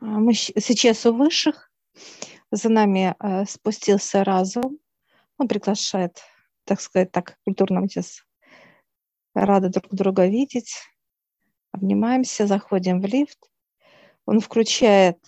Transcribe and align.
А, 0.00 0.04
мы 0.04 0.32
сейчас 0.34 1.04
у 1.06 1.12
высших. 1.12 1.70
За 2.50 2.68
нами 2.68 3.14
э, 3.20 3.44
спустился 3.44 4.24
разум. 4.24 4.78
Он 5.38 5.46
приглашает, 5.46 6.20
так 6.64 6.80
сказать, 6.80 7.12
так 7.12 7.38
культурно 7.44 7.80
мы 7.80 7.88
сейчас 7.88 8.22
рады 9.34 9.68
друг 9.68 9.94
друга 9.94 10.26
видеть. 10.26 10.74
Обнимаемся, 11.72 12.46
заходим 12.46 13.00
в 13.00 13.06
лифт. 13.06 13.38
Он 14.26 14.40
включает, 14.40 15.18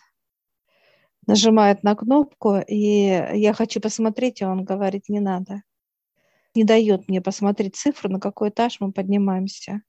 нажимает 1.27 1.82
на 1.82 1.95
кнопку, 1.95 2.57
и 2.57 2.77
я 2.77 3.52
хочу 3.52 3.80
посмотреть, 3.80 4.41
и 4.41 4.45
он 4.45 4.64
говорит, 4.64 5.09
не 5.09 5.20
надо. 5.20 5.62
Не 6.54 6.64
дает 6.64 7.09
мне 7.09 7.20
посмотреть 7.20 7.77
цифру, 7.77 8.11
на 8.11 8.20
какой 8.20 8.48
этаж 8.48 8.80
мы 8.80 8.93
поднимаемся 8.93 9.82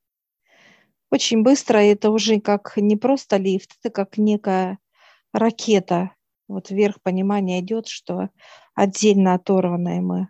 очень 1.13 1.43
быстро, 1.43 1.77
это 1.77 2.09
уже 2.09 2.39
как 2.39 2.75
не 2.75 2.97
просто 2.97 3.37
лифт, 3.37 3.77
это 3.79 3.91
как 3.93 4.17
некая 4.17 4.79
ракета. 5.31 6.15
Вот 6.47 6.71
вверх 6.71 7.01
понимание 7.03 7.59
идет, 7.59 7.87
что 7.87 8.29
отдельно 8.73 9.35
оторванные 9.35 10.01
мы, 10.01 10.29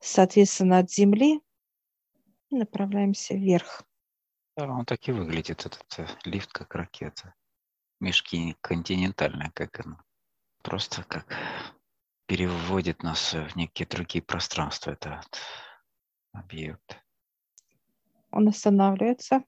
соответственно, 0.00 0.78
от 0.78 0.90
Земли, 0.90 1.40
и 2.50 2.56
направляемся 2.56 3.34
вверх. 3.34 3.84
Да, 4.56 4.68
он 4.68 4.84
так 4.86 5.06
и 5.06 5.12
выглядит, 5.12 5.64
этот 5.64 5.86
э, 5.98 6.06
лифт, 6.24 6.52
как 6.52 6.74
ракета. 6.74 7.34
Мешки 8.00 8.56
континентальная, 8.62 9.52
как 9.54 9.86
она. 9.86 10.02
Просто 10.62 11.04
как 11.04 11.32
переводит 12.26 13.04
нас 13.04 13.34
в 13.34 13.54
некие 13.54 13.86
другие 13.86 14.22
пространства, 14.22 14.90
этот 14.90 15.40
объект. 16.32 16.98
Он 18.32 18.48
останавливается 18.48 19.44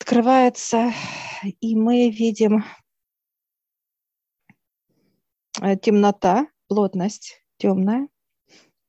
открывается, 0.00 0.92
и 1.60 1.76
мы 1.76 2.10
видим 2.10 2.64
э, 5.60 5.76
темнота, 5.76 6.48
плотность 6.68 7.44
темная. 7.58 8.08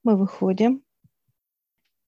Мы 0.03 0.17
выходим. 0.17 0.83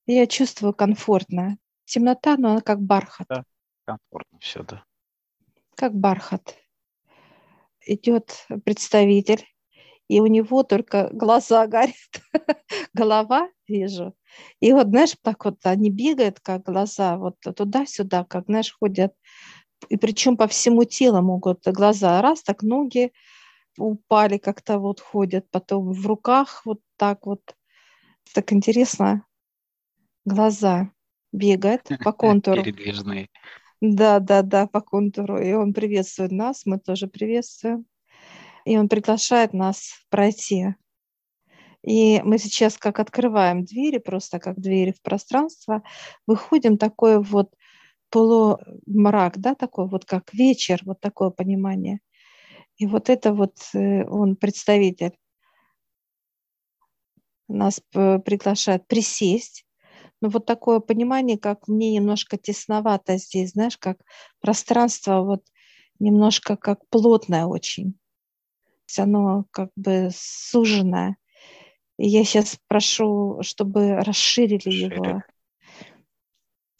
Я 0.06 0.26
чувствую 0.26 0.72
комфортно. 0.74 1.58
Темнота, 1.84 2.36
но 2.38 2.52
она 2.52 2.60
как 2.62 2.80
бархат. 2.80 3.28
Да, 3.28 3.44
комфортно 3.84 4.38
все, 4.40 4.62
да. 4.62 4.84
Как 5.76 5.94
бархат. 5.94 6.56
Идет 7.86 8.46
представитель, 8.64 9.46
и 10.08 10.20
у 10.20 10.26
него 10.26 10.62
только 10.62 11.10
глаза 11.12 11.66
горят, 11.68 11.94
голова 12.92 13.48
вижу, 13.68 14.14
и 14.60 14.72
вот, 14.72 14.88
знаешь, 14.88 15.14
так 15.22 15.44
вот 15.44 15.58
они 15.64 15.90
бегают, 15.90 16.40
как 16.40 16.64
глаза, 16.64 17.16
вот 17.16 17.36
туда-сюда, 17.40 18.24
как, 18.24 18.46
знаешь, 18.46 18.74
ходят. 18.78 19.14
И 19.88 19.96
причем 19.96 20.36
по 20.36 20.46
всему 20.46 20.84
телу 20.84 21.22
могут 21.22 21.66
глаза. 21.66 22.20
Раз, 22.22 22.42
так 22.42 22.62
ноги 22.62 23.12
упали, 23.78 24.38
как-то 24.38 24.78
вот 24.78 25.00
ходят. 25.00 25.50
Потом 25.50 25.92
в 25.92 26.06
руках 26.06 26.62
вот 26.64 26.80
так 26.96 27.26
вот. 27.26 27.42
Так 28.34 28.52
интересно. 28.52 29.26
Глаза 30.24 30.90
бегают 31.32 31.82
по 32.02 32.12
контуру. 32.12 32.62
Передвижные. 32.62 33.28
Да, 33.80 34.18
да, 34.18 34.42
да, 34.42 34.66
по 34.66 34.80
контуру. 34.80 35.38
И 35.38 35.52
он 35.52 35.74
приветствует 35.74 36.32
нас, 36.32 36.64
мы 36.64 36.78
тоже 36.78 37.06
приветствуем. 37.06 37.84
И 38.64 38.76
он 38.78 38.88
приглашает 38.88 39.52
нас 39.52 39.94
пройти 40.10 40.74
и 41.84 42.22
мы 42.22 42.38
сейчас 42.38 42.78
как 42.78 42.98
открываем 42.98 43.64
двери, 43.64 43.98
просто 43.98 44.38
как 44.38 44.58
двери 44.58 44.92
в 44.92 45.02
пространство, 45.02 45.82
выходим 46.26 46.78
такой 46.78 47.22
вот 47.22 47.54
полумрак, 48.08 49.38
да, 49.38 49.54
такой 49.54 49.86
вот 49.86 50.06
как 50.06 50.32
вечер, 50.32 50.80
вот 50.84 51.00
такое 51.00 51.30
понимание. 51.30 52.00
И 52.78 52.86
вот 52.86 53.10
это 53.10 53.34
вот 53.34 53.56
э, 53.74 54.04
он 54.06 54.36
представитель 54.36 55.16
нас 57.48 57.82
приглашает 57.90 58.86
присесть. 58.86 59.66
Но 60.22 60.30
вот 60.30 60.46
такое 60.46 60.80
понимание, 60.80 61.36
как 61.38 61.68
мне 61.68 61.92
немножко 61.92 62.38
тесновато 62.38 63.18
здесь, 63.18 63.50
знаешь, 63.50 63.76
как 63.76 63.98
пространство 64.40 65.20
вот 65.20 65.44
немножко 65.98 66.56
как 66.56 66.88
плотное 66.88 67.44
очень. 67.44 67.98
Оно 68.98 69.44
как 69.50 69.70
бы 69.76 70.10
суженное. 70.12 71.16
И 71.98 72.08
я 72.08 72.24
сейчас 72.24 72.58
прошу, 72.68 73.38
чтобы 73.42 73.96
расширили 73.96 74.70
Шире. 74.70 74.96
его. 74.96 75.22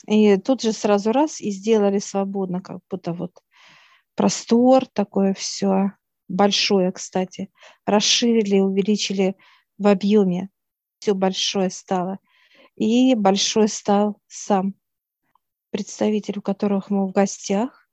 И 0.07 0.37
тут 0.37 0.63
же 0.63 0.73
сразу 0.73 1.13
раз 1.13 1.41
и 1.41 1.51
сделали 1.51 1.99
свободно, 1.99 2.61
как 2.61 2.81
будто 2.91 3.13
вот 3.13 3.33
простор, 4.15 4.87
такое 4.87 5.35
все 5.35 5.93
большое, 6.29 6.93
кстати. 6.93 7.51
Расширили, 7.87 8.61
увеличили 8.61 9.37
в 9.79 9.87
объеме. 9.87 10.51
Все 10.99 11.15
большое 11.15 11.71
стало. 11.71 12.19
И 12.77 13.15
большой 13.15 13.69
стал 13.69 14.21
сам 14.27 14.75
представитель, 15.71 16.39
у 16.39 16.43
которых 16.43 16.91
мы 16.91 17.07
в 17.07 17.13
гостях. 17.13 17.84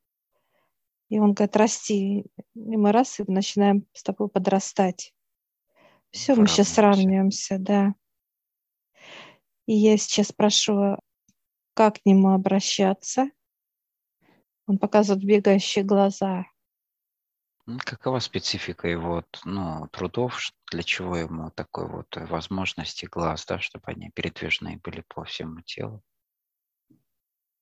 И 1.12 1.20
он 1.20 1.34
говорит, 1.34 1.58
расти. 1.58 2.26
И 2.56 2.78
мы 2.78 2.94
раз 2.94 3.20
и 3.20 3.26
начинаем 3.28 3.86
с 3.92 4.02
тобой 4.02 4.30
подрастать. 4.30 5.14
Все, 6.10 6.36
мы 6.36 6.48
сейчас 6.48 6.70
сравниваемся, 6.70 7.58
да. 7.60 7.96
И 9.66 9.74
я 9.74 9.98
сейчас 9.98 10.32
прошу, 10.32 10.98
как 11.74 11.96
к 11.96 12.06
нему 12.06 12.30
обращаться. 12.30 13.30
Он 14.68 14.78
показывает 14.78 15.26
бегающие 15.26 15.84
глаза. 15.84 16.46
Какова 17.80 18.20
специфика 18.20 18.88
его 18.88 19.26
ну, 19.44 19.90
трудов, 19.92 20.40
для 20.72 20.82
чего 20.82 21.18
ему 21.18 21.52
такой 21.52 21.90
вот 21.90 22.08
возможности 22.16 23.06
глаз, 23.06 23.46
да, 23.46 23.60
чтобы 23.60 23.84
они 23.88 24.12
передвижные 24.12 24.78
были 24.78 25.04
по 25.10 25.26
всему 25.26 25.60
телу? 25.60 26.02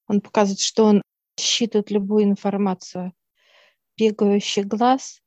Он 0.06 0.22
показывает, 0.22 0.60
что 0.60 0.86
он 0.86 1.02
считывает 1.40 1.90
любую 1.90 2.26
информацию. 2.26 3.12
Бегающий 4.00 4.64
глаз, 4.64 5.22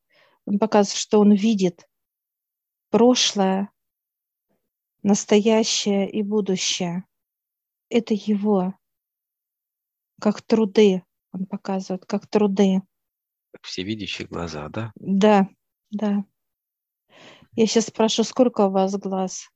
он 0.46 0.58
показывает, 0.58 0.98
что 0.98 1.20
он 1.20 1.32
видит 1.32 1.86
прошлое, 2.90 3.70
настоящее 5.02 6.10
и 6.10 6.22
будущее. 6.22 7.04
Это 7.90 8.14
его, 8.14 8.74
как 10.20 10.40
труды, 10.40 11.04
он 11.32 11.46
показывает, 11.46 12.06
как 12.06 12.26
труды. 12.26 12.80
Всевидящие 13.60 14.26
глаза, 14.26 14.68
да? 14.68 14.92
Да, 14.94 15.48
да. 15.90 16.24
Я 17.54 17.66
сейчас 17.66 17.86
спрошу, 17.86 18.24
сколько 18.24 18.68
у 18.68 18.70
вас 18.70 18.96
глаз? 18.96 19.50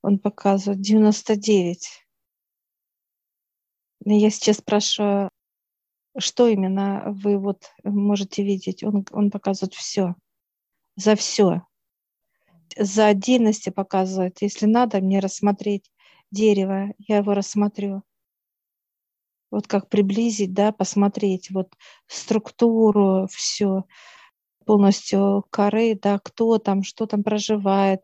Он 0.00 0.18
показывает 0.18 0.80
99. 0.80 2.06
Я 4.06 4.30
сейчас 4.30 4.58
спрашиваю, 4.58 5.30
что 6.18 6.48
именно 6.48 7.04
вы 7.06 7.38
вот 7.38 7.70
можете 7.84 8.42
видеть? 8.42 8.82
Он, 8.82 9.04
он 9.12 9.30
показывает 9.30 9.74
все, 9.74 10.14
за 10.96 11.16
все 11.16 11.62
за 12.76 13.06
отдельности 13.06 13.70
показывает. 13.70 14.42
Если 14.42 14.66
надо 14.66 15.00
мне 15.00 15.20
рассмотреть 15.20 15.90
дерево, 16.30 16.92
я 16.98 17.18
его 17.18 17.34
рассмотрю. 17.34 18.02
Вот 19.50 19.66
как 19.66 19.88
приблизить, 19.88 20.52
да, 20.52 20.72
посмотреть 20.72 21.50
вот 21.50 21.72
структуру, 22.06 23.28
все 23.30 23.84
полностью 24.64 25.44
коры, 25.50 25.96
да, 26.00 26.18
кто 26.18 26.58
там, 26.58 26.82
что 26.82 27.06
там 27.06 27.22
проживает, 27.22 28.00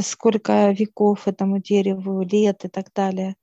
сколько 0.00 0.70
веков 0.72 1.28
этому 1.28 1.60
дереву, 1.60 2.22
лет 2.22 2.64
и 2.64 2.68
так 2.68 2.92
далее. 2.92 3.36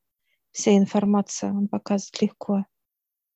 Вся 0.51 0.75
информация 0.75 1.51
он 1.51 1.69
показывает 1.69 2.21
легко. 2.21 2.65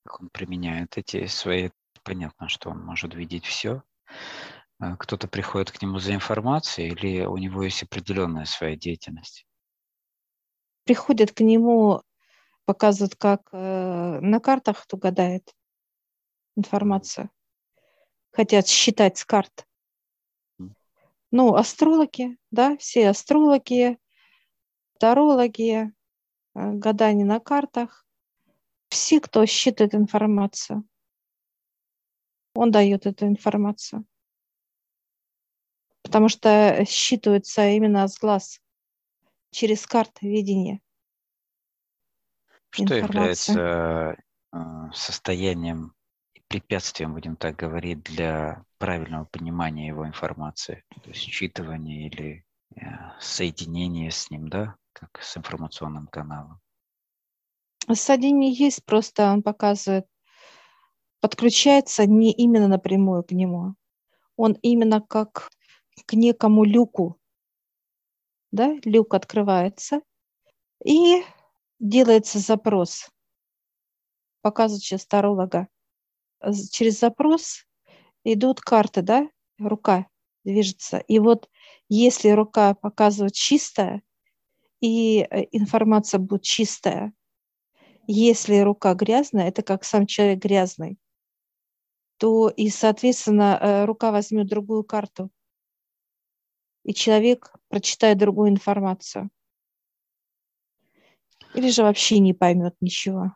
Как 0.03 0.22
он 0.22 0.29
применяет 0.29 0.97
эти 0.97 1.25
свои... 1.28 1.69
Понятно, 2.03 2.47
что 2.47 2.72
он 2.72 2.84
может 2.84 3.13
видеть 3.13 3.46
все, 3.46 3.84
а, 4.79 4.97
кто-то 4.97 5.28
приходит 5.28 5.72
к 5.72 5.79
нему 5.81 5.99
за 5.99 6.16
информацией 6.16 6.90
или 6.90 7.23
у 7.26 7.37
него 7.37 7.61
есть 7.61 7.84
определенная 7.84 8.46
своя 8.46 8.76
деятельность? 8.76 9.46
Приходят 10.84 11.31
к 11.31 11.41
нему, 11.41 12.02
показывают, 12.66 13.16
как 13.16 13.49
э, 13.52 14.20
на 14.20 14.40
картах 14.40 14.81
кто 14.81 14.97
гадает 14.97 15.53
информацию. 16.55 17.29
Хотят 18.31 18.67
считать 18.67 19.20
с 19.20 19.26
карт. 19.26 19.67
Ну, 21.29 21.55
астрологи, 21.55 22.37
да, 22.49 22.76
все 22.78 23.09
астрологи, 23.09 23.99
тарологи, 24.99 25.91
э, 26.55 26.72
гадание 26.72 27.26
на 27.26 27.40
картах. 27.40 28.05
Все, 28.91 29.20
кто 29.20 29.46
считает 29.47 29.96
информацию. 29.96 30.88
Он 32.53 32.70
дает 32.70 33.08
эту 33.08 33.26
информацию 33.26 34.05
потому 36.11 36.28
что 36.28 36.84
считывается 36.84 37.73
именно 37.73 38.05
с 38.05 38.20
глаз, 38.20 38.59
через 39.52 39.85
карты 39.88 40.28
видения. 40.28 40.82
Что 42.70 42.96
является 42.96 44.17
э, 44.52 44.58
состоянием 44.93 45.93
препятствием, 46.49 47.14
будем 47.14 47.38
так 47.38 47.55
говорить, 47.55 48.03
для 48.03 48.66
правильного 48.78 49.23
понимания 49.23 49.88
его 49.88 50.05
информации, 50.05 50.84
то 51.02 51.09
есть 51.09 51.29
считывания 51.29 52.08
или 52.08 52.46
э, 52.76 52.82
соединения 53.22 54.09
с 54.09 54.29
ним, 54.29 54.49
да, 54.49 54.76
как 54.91 55.22
с 55.22 55.38
информационным 55.38 56.08
каналом. 56.08 56.59
Соединение 57.93 58.51
есть, 58.53 58.85
просто 58.85 59.31
он 59.31 59.43
показывает, 59.43 60.05
подключается 61.19 62.05
не 62.05 62.31
именно 62.31 62.67
напрямую 62.67 63.23
к 63.23 63.31
нему, 63.31 63.75
он 64.35 64.53
именно 64.61 65.01
как 65.01 65.49
к 66.05 66.13
некому 66.13 66.63
люку, 66.63 67.19
да, 68.51 68.75
люк 68.85 69.13
открывается, 69.13 70.01
и 70.83 71.23
делается 71.79 72.39
запрос, 72.39 73.09
показывает 74.41 74.83
через 74.83 75.05
таролога 75.05 75.67
через 76.72 76.99
запрос 76.99 77.66
идут 78.23 78.61
карты, 78.61 79.01
да, 79.01 79.29
рука 79.59 80.07
движется. 80.43 80.97
И 80.99 81.19
вот 81.19 81.49
если 81.89 82.29
рука 82.29 82.73
показывает 82.73 83.33
чистая, 83.33 84.01
и 84.79 85.19
э, 85.19 85.45
информация 85.51 86.19
будет 86.19 86.43
чистая, 86.43 87.13
если 88.08 88.59
рука 88.59 88.94
грязная, 88.94 89.48
это 89.48 89.64
как 89.64 89.84
сам 89.84 90.06
человек 90.06 90.40
грязный, 90.40 90.98
то 92.18 92.50
и, 92.50 92.70
соответственно, 92.70 93.58
э, 93.59 93.86
рука 93.86 94.12
возьмет 94.12 94.48
другую 94.48 94.84
карту, 94.84 95.32
и 96.84 96.94
человек 96.94 97.53
прочитает 97.68 98.18
другую 98.18 98.50
информацию. 98.50 99.30
Или 101.53 101.70
же 101.70 101.84
вообще 101.84 102.20
не 102.20 102.34
поймет 102.34 102.76
ничего. 102.80 103.36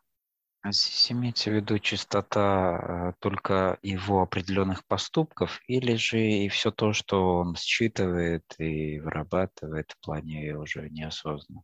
А 0.62 0.72
здесь 0.72 1.12
имеется 1.12 1.52
в 1.52 1.54
виду 1.54 1.78
чистота 1.78 3.12
э, 3.12 3.14
только 3.20 3.78
его 3.84 4.24
определенных 4.24 4.84
поступков 4.88 5.62
или 5.68 5.94
же 5.94 6.20
и 6.20 6.50
все 6.50 6.72
то, 6.72 6.92
что 6.92 7.38
он 7.38 7.56
считывает 7.56 8.44
и 8.58 9.00
вырабатывает 9.00 9.92
в 9.92 10.00
плане 10.04 10.58
уже 10.58 10.90
неосознанно? 10.90 11.62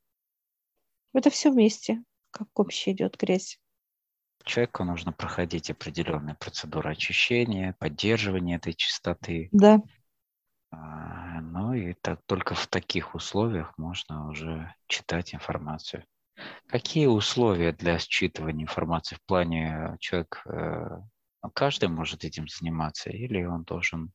Это 1.13 1.31
все 1.31 1.49
вместе, 1.49 2.03
как 2.31 2.47
общая 2.55 2.91
идет 2.93 3.17
грязь. 3.17 3.59
Человеку 4.43 4.83
нужно 4.83 5.11
проходить 5.11 5.69
определенные 5.69 6.35
процедуры 6.35 6.91
очищения, 6.91 7.75
поддерживания 7.79 8.55
этой 8.55 8.73
чистоты. 8.73 9.49
Да. 9.51 9.81
А, 10.71 11.41
ну 11.41 11.73
и 11.73 11.93
так 11.93 12.21
только 12.25 12.55
в 12.55 12.67
таких 12.67 13.13
условиях 13.13 13.77
можно 13.77 14.29
уже 14.29 14.73
читать 14.87 15.33
информацию. 15.33 16.05
Какие 16.67 17.05
условия 17.05 17.71
для 17.71 17.97
считывания 17.97 18.63
информации 18.63 19.15
в 19.15 19.21
плане 19.25 19.97
человек, 19.99 20.41
э, 20.45 20.97
ну, 21.43 21.51
каждый 21.53 21.89
может 21.89 22.23
этим 22.23 22.47
заниматься, 22.47 23.09
или 23.09 23.43
он 23.43 23.63
должен 23.63 24.11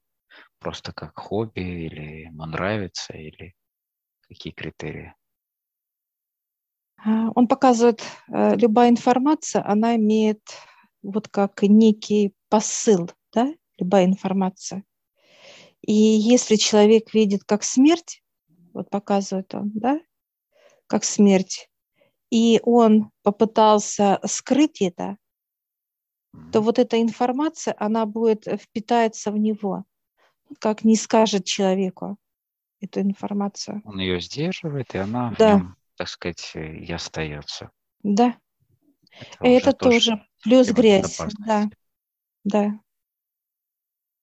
просто 0.59 0.93
как 0.93 1.19
хобби, 1.19 1.61
или 1.61 2.25
ему 2.25 2.47
нравится, 2.47 3.13
или 3.13 3.55
какие 4.23 4.53
критерии? 4.53 5.15
А, 7.07 7.31
он 7.37 7.47
показывает, 7.47 8.03
э, 8.29 8.57
любая 8.57 8.91
информация, 8.91 9.65
она 9.65 9.95
имеет 9.95 10.41
вот 11.03 11.29
как 11.29 11.63
некий 11.63 12.35
посыл, 12.49 13.09
да, 13.33 13.55
любая 13.79 14.07
информация. 14.07 14.83
И 15.83 15.93
если 15.93 16.57
человек 16.57 17.15
видит 17.15 17.45
как 17.45 17.63
смерть, 17.63 18.25
вот 18.75 18.91
показывает 18.91 19.55
он, 19.55 19.71
да, 19.75 20.01
как 20.89 21.05
смерть, 21.05 21.71
и 22.31 22.61
он 22.65 23.13
попытался 23.23 24.19
скрыть 24.25 24.83
это, 24.83 25.17
то 26.53 26.61
вот 26.61 26.81
эта 26.81 27.01
информация, 27.01 27.77
она 27.79 28.05
будет 28.05 28.49
э, 28.49 28.57
впитается 28.57 29.31
в 29.31 29.39
него, 29.39 29.85
как 30.59 30.83
не 30.83 30.97
скажет 30.97 31.45
человеку 31.45 32.17
эту 32.81 33.01
информацию. 33.01 33.81
Он 33.85 34.01
ее 34.01 34.21
сдерживает, 34.21 34.93
и 34.93 34.99
она 34.99 35.33
да. 35.39 35.57
в 35.57 35.61
нем, 35.61 35.77
так 35.97 36.09
сказать, 36.09 36.53
э, 36.55 36.77
и 36.77 36.93
остается. 36.93 37.71
Да. 38.03 38.37
Это, 39.41 39.47
это 39.47 39.73
тоже, 39.73 40.11
тоже 40.11 40.27
плюс 40.43 40.69
грязь. 40.71 41.21
Да. 41.47 41.69
Да. 42.45 42.81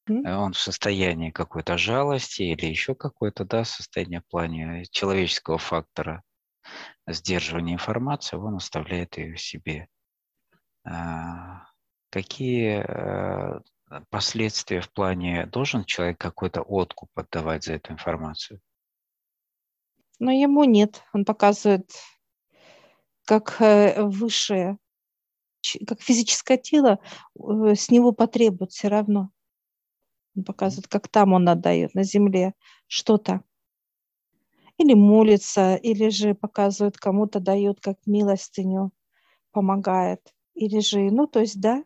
Э, 0.08 0.36
он 0.36 0.54
в 0.54 0.60
состоянии 0.60 1.32
какой-то 1.32 1.78
жалости 1.78 2.44
или 2.44 2.66
еще 2.66 2.96
какое-то, 2.96 3.46
да, 3.46 3.64
состояние 3.64 4.22
в 4.22 4.28
плане 4.28 4.86
человеческого 4.92 5.58
фактора 5.58 6.24
сдерживания 7.08 7.74
информации, 7.74 8.38
он 8.38 8.56
оставляет 8.56 9.18
ее 9.18 9.38
себе. 9.38 9.88
А, 10.86 11.66
какие 12.10 12.84
э, 12.86 13.62
последствия 14.10 14.82
в 14.82 14.92
плане, 14.92 15.46
должен 15.46 15.86
человек 15.86 16.18
какой-то 16.18 16.62
откуп 16.62 17.10
отдавать 17.16 17.64
за 17.64 17.74
эту 17.74 17.94
информацию? 17.94 18.60
Но 20.24 20.32
ему 20.32 20.64
нет. 20.64 21.04
Он 21.12 21.26
показывает, 21.26 21.92
как 23.26 23.58
э, 23.60 24.02
высшее, 24.04 24.78
как 25.86 26.02
физическое 26.02 26.58
тело 26.58 27.00
э, 27.36 27.76
с 27.76 27.92
него 27.92 28.14
потребует 28.14 28.72
все 28.72 28.88
равно. 28.88 29.32
Он 30.38 30.46
показывает, 30.46 30.88
как 30.88 31.10
там 31.10 31.34
он 31.34 31.50
отдает 31.50 31.94
на 31.94 32.04
земле 32.04 32.54
что-то 32.88 33.44
или 34.78 34.94
молится, 34.94 35.76
или 35.76 36.08
же 36.08 36.36
показывает 36.36 36.96
кому-то, 36.96 37.42
дает 37.42 37.82
как 37.82 37.98
милостыню, 38.06 38.94
помогает, 39.52 40.22
или 40.54 40.80
же, 40.80 41.12
ну, 41.12 41.28
то 41.28 41.42
есть, 41.42 41.60
да, 41.60 41.84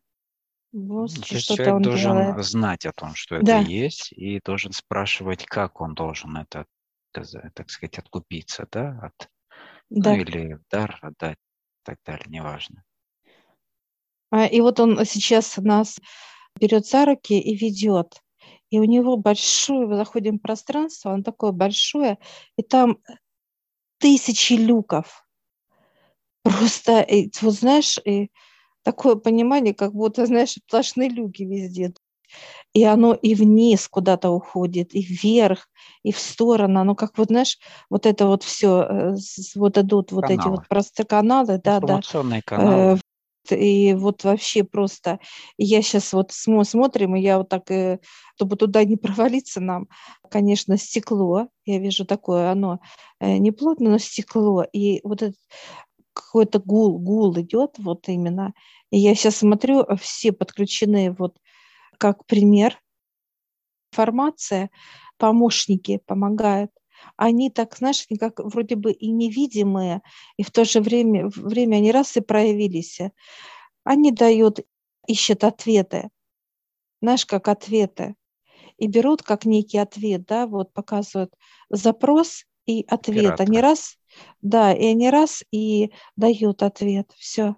вот 0.71 1.09
что-то 1.09 1.55
человек 1.55 1.73
он 1.73 1.81
должен 1.81 2.17
делает. 2.17 2.45
знать 2.45 2.85
о 2.85 2.93
том, 2.93 3.15
что 3.15 3.41
да. 3.41 3.61
это 3.61 3.69
есть, 3.69 4.11
и 4.11 4.39
должен 4.45 4.73
спрашивать, 4.73 5.43
как 5.43 5.81
он 5.81 5.95
должен 5.95 6.37
это, 6.37 6.67
так 7.53 7.69
сказать, 7.69 7.97
откупиться, 7.97 8.67
да, 8.71 8.99
от, 9.01 9.29
ну, 9.89 10.01
да. 10.01 10.11
ну, 10.11 10.21
или 10.21 10.59
дар 10.69 10.99
отдать, 11.01 11.37
и 11.37 11.83
так 11.83 11.99
далее, 12.05 12.25
неважно. 12.27 12.83
А, 14.29 14.45
и 14.45 14.61
вот 14.61 14.79
он 14.79 15.03
сейчас 15.05 15.57
нас 15.57 15.99
берет 16.59 16.85
за 16.85 17.05
руки 17.05 17.39
и 17.39 17.55
ведет 17.55 18.21
и 18.69 18.79
у 18.79 18.83
него 18.83 19.17
большое, 19.17 19.87
мы 19.87 19.95
заходим 19.95 20.37
в 20.37 20.41
пространство, 20.41 21.13
оно 21.13 21.23
такое 21.23 21.51
большое, 21.51 22.17
и 22.57 22.63
там 22.63 22.99
тысячи 23.99 24.53
люков. 24.53 25.25
Просто, 26.43 27.01
и, 27.01 27.29
вот 27.41 27.53
знаешь, 27.53 27.97
и 28.05 28.31
такое 28.83 29.15
понимание, 29.15 29.73
как 29.73 29.93
будто, 29.93 30.25
знаешь, 30.25 30.51
сплошные 30.51 31.09
люки 31.09 31.43
везде. 31.43 31.93
И 32.73 32.83
оно 32.83 33.13
и 33.13 33.33
вниз 33.35 33.87
куда-то 33.87 34.29
уходит, 34.29 34.93
и 34.93 35.01
вверх, 35.01 35.67
и 36.03 36.11
в 36.11 36.19
сторону. 36.19 36.79
Оно 36.79 36.95
как 36.95 37.17
вот, 37.17 37.27
знаешь, 37.27 37.57
вот 37.89 38.05
это 38.05 38.27
вот 38.27 38.43
все, 38.43 38.83
э, 38.83 39.15
вот 39.55 39.77
идут 39.77 40.11
вот 40.11 40.23
каналы. 40.23 40.39
эти 40.39 40.47
вот 40.47 40.67
просто 40.67 41.03
каналы, 41.03 41.59
да, 41.63 41.79
да. 41.79 42.01
Каналы. 42.45 42.99
Э, 43.49 43.55
и 43.55 43.93
вот 43.93 44.25
вообще 44.25 44.65
просто 44.65 45.19
я 45.57 45.81
сейчас 45.81 46.11
вот 46.11 46.31
смотрим, 46.31 47.15
и 47.15 47.21
я 47.21 47.37
вот 47.37 47.49
так, 47.49 47.71
э, 47.71 47.99
чтобы 48.35 48.57
туда 48.57 48.83
не 48.83 48.97
провалиться 48.97 49.61
нам, 49.61 49.87
конечно, 50.29 50.77
стекло, 50.77 51.47
я 51.65 51.79
вижу 51.79 52.05
такое, 52.05 52.51
оно 52.51 52.79
не 53.21 53.51
плотно, 53.51 53.89
но 53.89 53.97
стекло, 53.97 54.63
и 54.63 54.99
вот 55.03 55.21
этот 55.21 55.37
какой-то 56.17 56.59
гул, 56.59 56.99
гул 56.99 57.39
идет 57.39 57.75
вот 57.77 58.09
именно. 58.09 58.53
И 58.91 58.97
я 58.97 59.15
сейчас 59.15 59.37
смотрю, 59.37 59.85
все 59.99 60.31
подключены 60.31 61.15
вот 61.17 61.37
как 61.97 62.25
пример. 62.25 62.81
Информация, 63.91 64.69
помощники 65.17 66.01
помогают 66.05 66.71
они 67.15 67.49
так, 67.49 67.75
знаешь, 67.77 68.05
как 68.19 68.39
вроде 68.39 68.75
бы 68.75 68.91
и 68.91 69.11
невидимые, 69.11 70.01
и 70.37 70.43
в 70.43 70.51
то 70.51 70.65
же 70.65 70.81
время, 70.81 71.29
время 71.29 71.77
они 71.77 71.91
раз 71.91 72.17
и 72.17 72.21
проявились. 72.21 72.99
Они 73.83 74.11
дают, 74.11 74.59
ищут 75.07 75.43
ответы, 75.43 76.09
знаешь, 77.01 77.25
как 77.25 77.47
ответы, 77.47 78.15
и 78.77 78.87
берут 78.87 79.23
как 79.23 79.45
некий 79.45 79.77
ответ, 79.77 80.25
да, 80.25 80.45
вот 80.45 80.73
показывают 80.73 81.33
запрос 81.69 82.45
и 82.65 82.85
ответ. 82.87 83.33
Оператор. 83.33 83.47
Они 83.47 83.61
раз, 83.61 83.97
да, 84.41 84.73
и 84.73 84.85
они 84.87 85.09
раз 85.09 85.43
и 85.51 85.91
дают 86.15 86.63
ответ. 86.63 87.11
Все. 87.17 87.55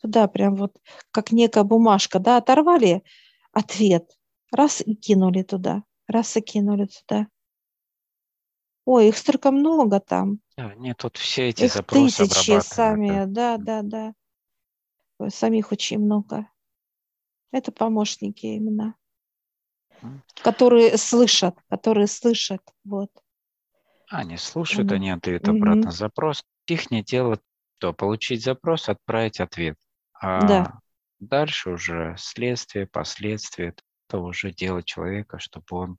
Туда 0.00 0.28
прям 0.28 0.56
вот 0.56 0.78
как 1.10 1.30
некая 1.30 1.62
бумажка, 1.64 2.18
да, 2.18 2.38
оторвали 2.38 3.02
ответ, 3.52 4.18
раз 4.52 4.80
и 4.80 4.94
кинули 4.94 5.42
туда, 5.42 5.84
раз 6.06 6.36
и 6.36 6.40
кинули 6.40 6.86
туда. 6.86 7.28
Ой, 8.84 9.08
их 9.08 9.16
столько 9.16 9.50
много 9.50 10.00
там. 10.00 10.40
Да, 10.56 10.74
нет, 10.74 10.96
тут 10.98 11.16
все 11.16 11.48
эти 11.48 11.64
их 11.64 11.72
запросы 11.72 12.26
тысячи 12.26 12.60
сами, 12.60 13.24
да, 13.26 13.56
да, 13.58 13.82
да. 13.82 14.14
Ой, 15.18 15.30
самих 15.30 15.70
очень 15.72 15.98
много. 15.98 16.48
Это 17.52 17.72
помощники 17.72 18.46
именно, 18.46 18.94
которые 20.42 20.96
слышат, 20.96 21.56
которые 21.68 22.06
слышат, 22.06 22.62
вот. 22.84 23.10
Они 24.08 24.36
слушают, 24.36 24.90
mm-hmm. 24.90 24.94
они 24.96 25.10
отдают 25.10 25.48
обратно 25.48 25.88
mm-hmm. 25.88 25.92
запрос. 25.92 26.44
Их 26.66 26.90
не 26.90 27.02
дело 27.02 27.40
то 27.78 27.92
получить 27.92 28.42
запрос, 28.42 28.88
отправить 28.88 29.40
ответ. 29.40 29.76
А 30.12 30.46
да. 30.46 30.80
Дальше 31.20 31.70
уже 31.70 32.14
следствие, 32.18 32.86
последствия, 32.86 33.74
это 34.08 34.18
уже 34.18 34.52
дело 34.52 34.82
человека, 34.82 35.38
чтобы 35.38 35.66
он 35.70 35.98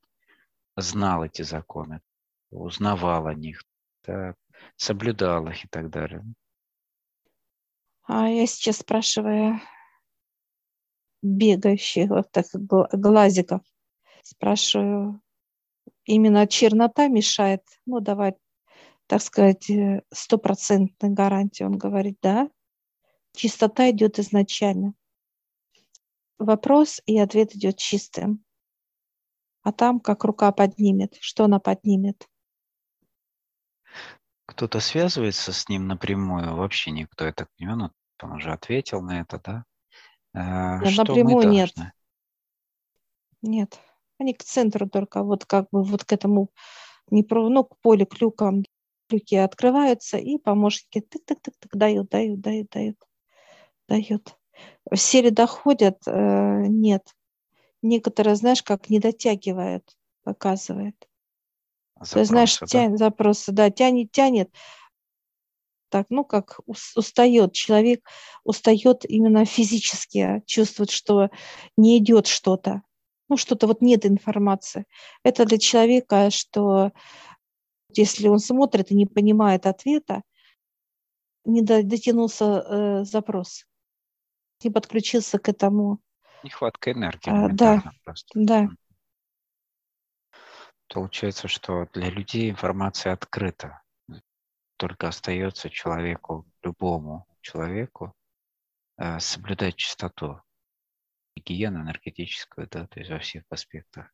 знал 0.75 1.23
эти 1.23 1.43
законы, 1.43 2.01
узнавал 2.49 3.27
о 3.27 3.35
них, 3.35 3.63
так, 4.01 4.35
соблюдал 4.75 5.47
их 5.47 5.65
и 5.65 5.67
так 5.67 5.91
далее. 5.91 6.23
А 8.03 8.27
я 8.27 8.47
сейчас 8.47 8.77
спрашиваю 8.77 9.61
бегающих 11.21 12.09
вот 12.09 12.31
так 12.31 12.47
глазиков, 12.53 13.61
спрашиваю, 14.23 15.21
именно 16.05 16.47
чернота 16.47 17.07
мешает, 17.07 17.61
ну, 17.85 17.99
давай, 17.99 18.33
так 19.05 19.21
сказать, 19.21 19.69
э, 19.69 20.01
стопроцентной 20.11 21.11
гарантии. 21.11 21.63
Он 21.63 21.77
говорит, 21.77 22.17
да, 22.23 22.49
чистота 23.33 23.89
идет 23.91 24.17
изначально. 24.17 24.93
Вопрос 26.41 27.03
и 27.05 27.19
ответ 27.19 27.55
идет 27.55 27.77
чистым. 27.77 28.43
А 29.61 29.71
там 29.71 29.99
как 29.99 30.23
рука 30.23 30.51
поднимет, 30.51 31.15
что 31.21 31.43
она 31.43 31.59
поднимет? 31.59 32.27
Кто-то 34.47 34.79
связывается 34.79 35.53
с 35.53 35.69
ним 35.69 35.85
напрямую, 35.85 36.55
вообще 36.55 36.89
никто, 36.89 37.25
я 37.25 37.31
так 37.31 37.47
понимаю, 37.55 37.77
ну, 37.77 37.91
он 38.23 38.37
уже 38.37 38.51
ответил 38.51 39.03
на 39.03 39.21
это, 39.21 39.39
да? 39.43 39.65
А, 40.33 40.83
нет, 40.83 40.97
напрямую 40.97 41.47
нет. 41.47 41.73
Нет. 43.43 43.79
Они 44.17 44.33
к 44.33 44.43
центру 44.43 44.89
только, 44.89 45.21
вот 45.21 45.45
как 45.45 45.67
бы 45.69 45.83
вот 45.83 46.05
к 46.05 46.11
этому, 46.11 46.49
не 47.11 47.21
про, 47.21 47.49
ну, 47.49 47.65
к 47.65 47.77
полю, 47.81 48.07
к 48.07 48.19
люкам, 48.19 48.63
люки 49.11 49.35
открываются, 49.35 50.17
и 50.17 50.39
помощники 50.39 51.05
тык-тык-тык-тык 51.07 51.69
дают, 51.73 52.09
дают, 52.09 52.41
дают, 52.41 52.69
дают, 52.71 52.97
дают. 53.87 54.40
Все 54.93 55.21
ли 55.21 55.29
доходят? 55.29 56.01
Э, 56.05 56.65
нет. 56.67 57.15
Некоторые, 57.81 58.35
знаешь, 58.35 58.63
как 58.63 58.89
не 58.89 58.99
дотягивают, 58.99 59.97
показывает. 60.23 60.95
Запросы, 61.95 62.13
Ты 62.13 62.25
знаешь, 62.25 62.59
да? 62.59 62.65
тянет, 62.65 62.99
запросы, 62.99 63.51
да, 63.51 63.69
тянет, 63.69 64.11
тянет. 64.11 64.51
Так, 65.89 66.07
ну, 66.09 66.23
как 66.23 66.59
устает, 66.65 67.53
человек 67.53 68.07
устает 68.43 69.03
именно 69.05 69.45
физически, 69.45 70.41
чувствует, 70.45 70.89
что 70.89 71.29
не 71.75 71.97
идет 71.97 72.27
что-то. 72.27 72.81
Ну, 73.29 73.37
что-то 73.37 73.67
вот 73.67 73.81
нет 73.81 74.05
информации. 74.05 74.85
Это 75.23 75.45
для 75.45 75.57
человека, 75.57 76.29
что 76.31 76.91
если 77.89 78.27
он 78.27 78.39
смотрит 78.39 78.91
и 78.91 78.95
не 78.95 79.05
понимает 79.05 79.65
ответа, 79.65 80.23
не 81.43 81.61
дотянулся 81.61 82.45
э, 82.45 83.03
запрос, 83.03 83.65
не 84.63 84.69
подключился 84.69 85.39
к 85.39 85.49
этому. 85.49 85.99
Нехватка 86.43 86.91
энергии. 86.91 87.29
А, 87.29 87.49
да, 87.49 87.83
просто. 88.03 88.27
да. 88.33 88.69
Получается, 90.87 91.47
что 91.47 91.87
для 91.93 92.09
людей 92.09 92.49
информация 92.49 93.13
открыта. 93.13 93.81
Только 94.77 95.07
остается 95.07 95.69
человеку, 95.69 96.45
любому 96.63 97.27
человеку, 97.41 98.13
э, 98.97 99.19
соблюдать 99.19 99.75
чистоту, 99.75 100.41
гигиену 101.35 101.81
энергетическую, 101.81 102.67
да, 102.69 102.87
то 102.87 102.99
есть 102.99 103.11
во 103.11 103.19
всех 103.19 103.43
аспектах, 103.49 104.11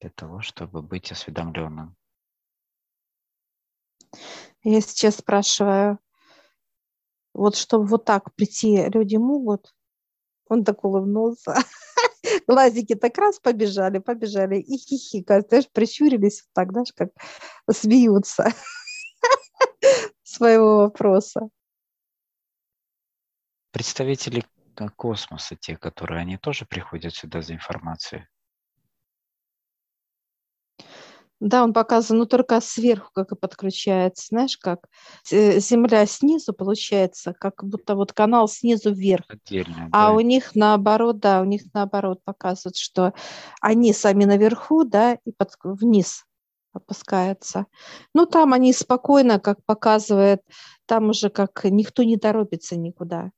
для 0.00 0.10
того, 0.10 0.40
чтобы 0.40 0.82
быть 0.82 1.12
осведомленным. 1.12 1.96
Я 4.62 4.80
сейчас 4.80 5.16
спрашиваю, 5.16 5.98
вот 7.34 7.56
чтобы 7.56 7.86
вот 7.86 8.04
так 8.04 8.34
прийти 8.34 8.88
люди 8.92 9.16
могут? 9.16 9.74
Он 10.48 10.64
так 10.64 10.84
улыбнулся. 10.84 11.54
глазики 12.46 12.94
так 12.94 13.16
раз 13.18 13.38
побежали, 13.38 13.98
побежали 13.98 14.58
и 14.60 14.76
хихикают, 14.76 15.48
знаешь, 15.48 15.70
прищурились 15.72 16.44
так, 16.52 16.72
знаешь, 16.72 16.92
как 16.94 17.10
смеются 17.70 18.52
своего 20.22 20.78
вопроса. 20.78 21.48
Представители 23.72 24.44
космоса, 24.96 25.56
те, 25.56 25.76
которые 25.76 26.20
они 26.20 26.36
тоже 26.36 26.66
приходят 26.66 27.14
сюда 27.14 27.42
за 27.42 27.54
информацией? 27.54 28.26
Да, 31.42 31.64
он 31.64 31.72
показан, 31.72 32.18
но 32.18 32.24
только 32.24 32.60
сверху 32.60 33.10
как 33.12 33.32
и 33.32 33.36
подключается. 33.36 34.26
Знаешь, 34.28 34.56
как 34.56 34.86
Земля 35.28 36.06
снизу 36.06 36.52
получается, 36.52 37.34
как 37.36 37.64
будто 37.64 37.96
вот 37.96 38.12
канал 38.12 38.46
снизу 38.46 38.94
вверх. 38.94 39.24
Отдельно, 39.28 39.88
а 39.90 40.06
да. 40.06 40.12
у 40.12 40.20
них 40.20 40.54
наоборот, 40.54 41.18
да, 41.18 41.40
у 41.40 41.44
них 41.44 41.62
наоборот 41.74 42.20
показывают, 42.22 42.76
что 42.76 43.12
они 43.60 43.92
сами 43.92 44.24
наверху, 44.24 44.84
да, 44.84 45.18
и 45.24 45.32
под, 45.32 45.56
вниз 45.64 46.26
опускаются. 46.72 47.66
Ну, 48.14 48.24
там 48.24 48.52
они 48.52 48.72
спокойно, 48.72 49.40
как 49.40 49.64
показывает, 49.64 50.42
там 50.86 51.10
уже 51.10 51.28
как 51.28 51.64
никто 51.64 52.04
не 52.04 52.18
торопится 52.18 52.76
никуда 52.76 53.32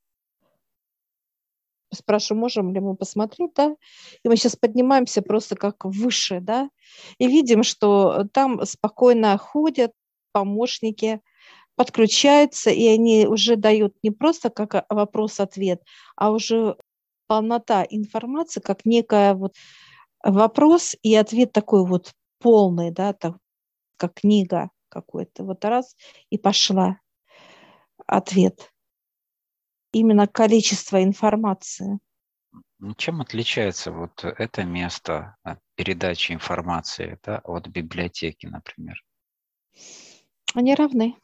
спрашиваю, 1.95 2.41
можем 2.41 2.73
ли 2.73 2.81
мы 2.81 2.97
посмотреть, 2.97 3.53
да, 3.55 3.75
и 4.23 4.29
мы 4.29 4.37
сейчас 4.37 4.57
поднимаемся 4.57 5.23
просто 5.23 5.57
как 5.57 5.85
выше, 5.85 6.41
да, 6.41 6.71
и 7.19 7.27
видим, 7.27 7.63
что 7.63 8.25
там 8.33 8.65
спокойно 8.67 9.37
ходят 9.39 9.93
помощники, 10.33 11.21
подключаются, 11.77 12.71
и 12.71 12.87
они 12.87 13.27
уже 13.27 13.57
дают 13.57 13.95
не 14.03 14.11
просто 14.11 14.51
как 14.51 14.85
вопрос-ответ, 14.89 15.83
а 16.17 16.31
уже 16.31 16.77
полнота 17.27 17.85
информации, 17.89 18.61
как 18.61 18.85
некая 18.85 19.35
вот 19.35 19.55
вопрос 20.23 20.95
и 21.03 21.15
ответ 21.15 21.53
такой 21.53 21.87
вот 21.87 22.13
полный, 22.39 22.91
да, 22.91 23.13
так, 23.13 23.37
как 23.97 24.15
книга 24.15 24.71
какой-то. 24.89 25.45
Вот 25.45 25.65
раз 25.65 25.97
и 26.31 26.39
пошла 26.39 26.99
ответ 28.07 28.74
именно 29.95 30.27
количество 30.27 31.03
информации. 31.03 31.99
Ну, 32.79 32.95
чем 32.95 33.21
отличается 33.21 33.93
вот 33.93 34.25
это 34.25 34.65
место 34.65 35.37
передачи 35.75 36.33
информации 36.33 37.19
да, 37.23 37.39
от 37.39 37.69
библиотеки, 37.69 38.47
например? 38.47 39.03
Они 40.55 40.75
равны. 40.75 41.17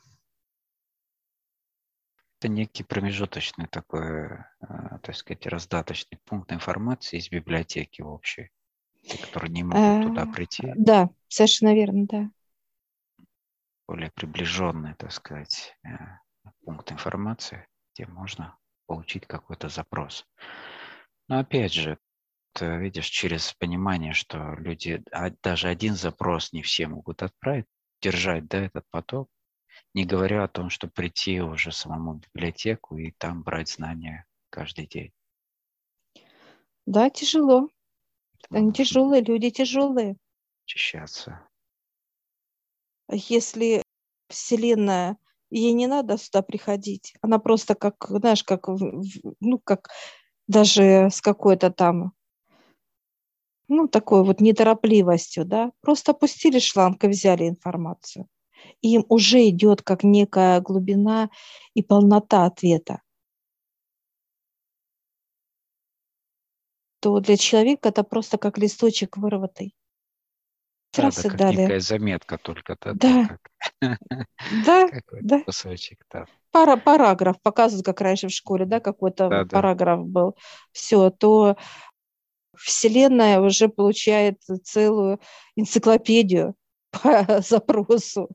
Это 2.39 2.49
некий 2.49 2.83
промежуточный 2.83 3.67
такой, 3.67 4.31
э, 4.31 4.39
так 5.03 5.15
сказать, 5.15 5.47
раздаточный 5.47 6.19
пункт 6.25 6.51
информации 6.53 7.19
из 7.19 7.29
библиотеки 7.29 8.01
общей, 8.01 8.49
которые 9.21 9.51
не 9.51 9.63
могут 9.63 10.09
туда 10.09 10.23
э, 10.25 10.33
прийти. 10.33 10.73
Да, 10.75 11.11
совершенно 11.29 11.75
верно, 11.75 12.07
да. 12.07 12.31
Более 13.87 14.11
приближенный, 14.13 14.95
так 14.95 15.13
сказать, 15.13 15.77
э, 15.85 15.89
пункт 16.65 16.91
информации, 16.91 17.69
где 17.93 18.07
можно 18.07 18.57
получить 18.91 19.25
какой-то 19.25 19.69
запрос. 19.69 20.27
Но 21.29 21.39
опять 21.39 21.73
же, 21.73 21.97
ты 22.55 22.77
видишь, 22.79 23.07
через 23.07 23.53
понимание, 23.53 24.15
что 24.15 24.57
люди, 24.59 25.01
а 25.13 25.31
даже 25.45 25.69
один 25.69 25.95
запрос 25.95 26.53
не 26.53 26.63
все 26.63 26.89
могут 26.89 27.23
отправить, 27.23 27.67
держать 28.03 28.49
да, 28.49 28.59
этот 28.59 28.85
поток, 28.91 29.31
не 29.95 30.05
говоря 30.05 30.43
о 30.43 30.49
том, 30.49 30.71
что 30.71 30.89
прийти 30.89 31.41
уже 31.41 31.71
самому 31.71 32.15
в 32.15 32.21
библиотеку 32.23 32.99
и 32.99 33.13
там 33.13 33.45
брать 33.45 33.69
знания 33.69 34.27
каждый 34.51 34.89
день. 34.89 35.13
Да, 36.85 37.11
тяжело. 37.11 37.69
Они 38.51 38.73
тяжелые, 38.73 39.23
люди 39.23 39.51
тяжелые. 39.51 40.17
Очищаться. 40.65 41.49
Если 43.09 43.85
Вселенная 44.29 45.17
ей 45.51 45.73
не 45.73 45.87
надо 45.87 46.19
сюда 46.19 46.43
приходить. 46.43 47.15
Она 47.23 47.39
просто 47.39 47.75
как, 47.75 48.07
знаешь, 48.09 48.45
как, 48.45 48.69
ну, 48.69 49.59
как 49.63 49.91
даже 50.49 51.09
с 51.11 51.21
какой-то 51.21 51.71
там, 51.71 52.13
ну, 53.69 53.89
такой 53.89 54.25
вот 54.25 54.41
неторопливостью, 54.41 55.45
да, 55.45 55.73
просто 55.81 56.13
опустили 56.13 56.59
шланг 56.59 57.05
и 57.05 57.09
взяли 57.09 57.49
информацию. 57.49 58.27
И 58.83 58.95
им 58.95 59.05
уже 59.09 59.49
идет 59.49 59.83
как 59.83 60.05
некая 60.05 60.61
глубина 60.61 61.31
и 61.75 61.83
полнота 61.83 62.47
ответа. 62.47 63.01
то 67.01 67.19
для 67.21 67.37
человека 67.37 67.89
это 67.89 68.05
просто 68.05 68.39
как 68.39 68.59
листочек 68.59 69.17
вырватый. 69.17 69.75
Да, 70.93 71.03
да, 71.03 71.09
и 71.09 71.23
как 71.23 71.37
далее. 71.37 71.63
некая 71.63 71.81
заметка 71.81 72.39
только. 72.39 72.77
Да, 72.81 72.93
да, 72.95 73.39
да, 74.67 74.89
да. 75.23 75.43
кусочек, 75.45 76.05
да. 76.13 76.27
Пара, 76.51 76.77
параграф 76.77 77.41
показывают, 77.43 77.87
как 77.87 78.01
раньше 78.01 78.29
в 78.29 78.33
школе, 78.33 78.67
да, 78.67 78.81
какой-то 78.81 79.29
да, 79.29 79.45
параграф 79.45 80.01
да. 80.01 80.05
был. 80.05 80.37
Все, 80.73 81.11
то 81.11 81.57
Вселенная 82.57 83.41
уже 83.41 83.69
получает 83.69 84.43
целую 84.65 85.21
энциклопедию 85.55 86.55
по 86.91 87.41
запросу, 87.41 88.29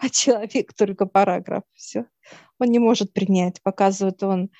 а 0.00 0.08
человек 0.08 0.72
только 0.74 1.06
параграф. 1.06 1.64
Все. 1.74 2.06
Он 2.58 2.68
не 2.68 2.78
может 2.78 3.12
принять. 3.12 3.62
Показывает 3.62 4.22
он 4.22 4.50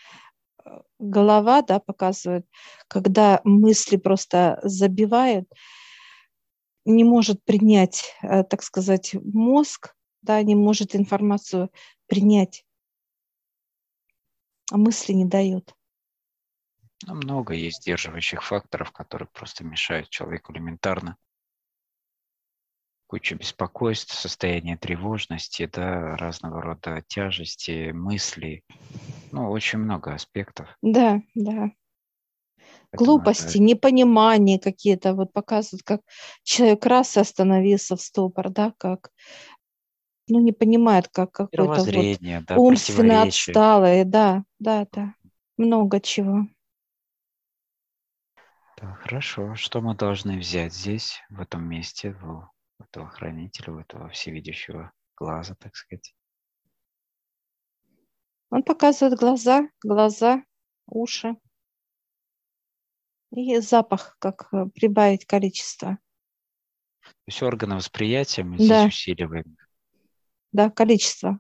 голова, 0.99 1.63
да, 1.63 1.81
показывает, 1.81 2.47
когда 2.89 3.41
мысли 3.45 3.97
просто 3.97 4.61
забивают, 4.63 5.49
не 6.85 7.05
может 7.05 7.45
принять, 7.45 8.15
э, 8.23 8.45
так 8.45 8.63
сказать, 8.63 9.15
мозг, 9.15 9.95
да, 10.23 10.43
не 10.43 10.55
может 10.55 10.95
информацию 10.95 11.71
принять, 12.07 12.65
а 14.71 14.77
мысли 14.77 15.13
не 15.13 15.25
дает. 15.25 15.75
Ну, 17.07 17.15
много 17.15 17.55
есть 17.55 17.83
сдерживающих 17.83 18.43
факторов, 18.43 18.93
которые 18.93 19.29
просто 19.33 19.65
мешают 19.65 20.11
человеку 20.11 20.53
элементарно. 20.53 21.17
Куча 23.07 23.35
беспокойств, 23.35 24.15
состояние 24.15 24.77
тревожности, 24.77 25.67
да, 25.67 26.17
разного 26.17 26.63
рода 26.63 27.03
тяжести, 27.09 27.91
мысли. 27.91 28.63
Ну, 29.33 29.51
очень 29.51 29.81
много 29.81 30.15
аспектов. 30.15 30.69
Да, 30.83 31.21
да. 31.35 31.71
Глупости, 32.93 33.57
это... 33.57 33.63
непонимание 33.63 34.59
какие-то 34.59 35.15
вот 35.15 35.33
показывают, 35.33 35.83
как 35.85 36.01
человек 36.43 36.85
раз 36.87 37.17
остановился 37.17 37.97
в 37.97 38.01
стопор, 38.01 38.51
да, 38.51 38.75
как 38.79 39.11
ну, 40.29 40.41
не 40.41 40.53
понимает, 40.53 41.09
как 41.09 41.33
какой-то 41.33 41.85
вот 41.85 42.19
да, 42.21 42.57
умственно 42.57 43.23
отсталый, 43.23 44.05
да, 44.05 44.45
да, 44.59 44.87
да, 44.93 45.15
много 45.57 46.01
чего. 46.01 46.47
Да, 48.81 48.95
хорошо. 48.95 49.55
Что 49.57 49.81
мы 49.81 49.95
должны 49.95 50.39
взять 50.39 50.73
здесь, 50.73 51.21
в 51.29 51.41
этом 51.41 51.69
месте, 51.69 52.13
в, 52.13 52.51
у 52.79 52.83
этого 52.83 53.09
хранителя, 53.09 53.75
у 53.75 53.79
этого 53.81 54.09
всевидящего 54.09 54.93
глаза, 55.17 55.55
так 55.55 55.77
сказать? 55.77 56.15
Он 58.51 58.63
показывает 58.63 59.19
глаза, 59.19 59.69
глаза, 59.83 60.43
уши. 60.87 61.37
И 63.33 63.59
запах, 63.61 64.17
как 64.19 64.49
э, 64.53 64.67
прибавить 64.75 65.25
количество. 65.25 65.99
То 67.03 67.27
есть 67.27 67.43
органы 67.43 67.77
восприятия 67.77 68.43
мы 68.43 68.57
да. 68.59 68.65
здесь 68.65 68.95
усиливаем. 68.95 69.57
Да, 70.53 70.71
количество. 70.71 71.39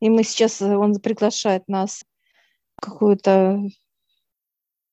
И 0.00 0.10
мы 0.10 0.24
сейчас, 0.24 0.60
э, 0.60 0.76
он 0.76 0.98
приглашает 1.00 1.68
нас 1.68 2.04
в 2.76 2.80
какую-то 2.80 3.60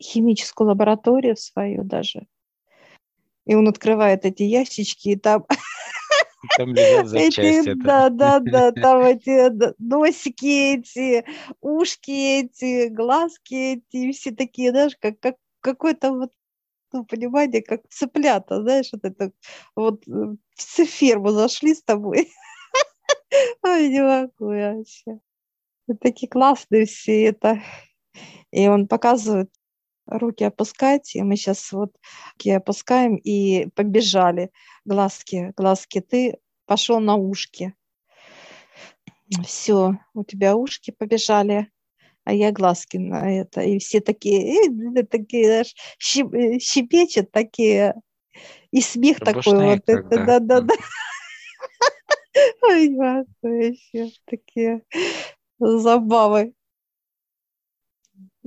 химическую 0.01 0.69
лабораторию 0.69 1.35
свою 1.35 1.83
даже. 1.83 2.27
И 3.45 3.55
он 3.55 3.67
открывает 3.67 4.25
эти 4.25 4.43
ящички, 4.43 5.09
и 5.09 5.15
там... 5.15 5.45
Там 6.57 6.73
лежат 6.73 7.07
запчасти. 7.07 7.39
Эти, 7.71 7.73
да, 7.75 8.09
да, 8.09 8.39
да, 8.39 8.71
там 8.71 9.01
эти 9.01 9.51
носики 9.79 10.75
эти, 10.75 11.25
ушки 11.61 12.41
эти, 12.41 12.87
глазки 12.87 13.81
эти, 13.91 14.11
все 14.11 14.31
такие, 14.31 14.71
знаешь, 14.71 14.95
как, 14.99 15.19
как 15.19 15.35
какой-то 15.61 16.11
вот 16.11 16.31
ну, 16.91 17.05
понимание, 17.05 17.61
как 17.61 17.81
цыплята, 17.89 18.61
знаешь, 18.61 18.89
вот 18.91 19.03
это 19.03 19.31
вот 19.75 20.05
в 20.05 20.37
ферму 20.85 21.31
зашли 21.31 21.73
с 21.75 21.83
тобой. 21.83 22.31
Ой, 23.63 23.89
не 23.89 24.01
могу 24.01 24.31
вообще. 24.39 25.19
Такие 26.01 26.29
классные 26.29 26.85
все 26.85 27.25
это. 27.25 27.61
И 28.51 28.67
он 28.67 28.87
показывает 28.87 29.51
руки 30.07 30.43
опускать, 30.43 31.15
и 31.15 31.21
мы 31.21 31.35
сейчас 31.35 31.71
вот 31.71 31.95
руки 32.33 32.51
опускаем 32.51 33.15
и 33.15 33.67
побежали. 33.75 34.51
Глазки, 34.85 35.53
глазки, 35.55 36.01
ты 36.01 36.37
пошел 36.65 36.99
на 36.99 37.15
ушки. 37.15 37.73
Все, 39.43 39.97
у 40.13 40.23
тебя 40.23 40.55
ушки 40.55 40.91
побежали, 40.91 41.71
а 42.23 42.33
я 42.33 42.51
глазки 42.51 42.97
на 42.97 43.39
это. 43.39 43.61
И 43.61 43.79
все 43.79 43.99
такие, 43.99 44.67
э, 44.67 45.03
такие, 45.03 45.63
щип, 45.97 46.33
э, 46.33 46.59
щепечет 46.59 47.31
такие, 47.31 47.95
и 48.71 48.81
смех 48.81 49.19
такой 49.19 49.77
вот. 49.77 49.83
Это, 49.87 50.25
да, 50.25 50.39
да, 50.39 50.61
да. 50.61 50.73
Ой, 52.61 52.93
вообще 52.95 54.11
такие 54.25 54.81
забавы. 55.59 56.53